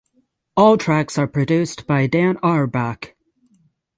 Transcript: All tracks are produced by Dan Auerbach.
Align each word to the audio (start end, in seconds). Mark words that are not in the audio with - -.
All 0.57 0.79
tracks 0.79 1.19
are 1.19 1.27
produced 1.27 1.85
by 1.85 2.07
Dan 2.07 2.37
Auerbach. 2.41 3.13